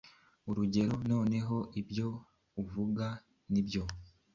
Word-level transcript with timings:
Urugero 0.49 0.95
"Noneho 1.11 1.57
ibyo 1.81 2.07
uvuga 2.61 3.05
nibyo, 3.51 3.83